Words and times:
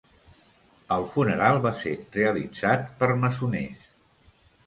El 0.95 1.03
funeral 1.09 1.59
va 1.65 1.73
ser 1.81 1.93
realitzat 2.17 2.89
per 3.03 3.13
masoners. 3.27 3.85